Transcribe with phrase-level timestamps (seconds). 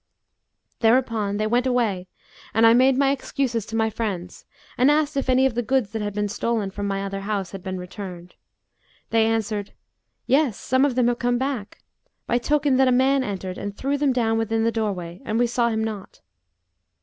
[0.79, 2.07] Thereupon they went away
[2.55, 5.91] and I made my excuses to my friends, and asked if any of the goods
[5.91, 8.33] that had been stolen from my other house had been returned.
[9.11, 9.73] They answered,
[10.25, 10.57] 'Yes!
[10.57, 11.83] some of them have come back;
[12.25, 15.45] by token that a man entered and threw them down within the doorway and we
[15.45, 16.21] saw him not.'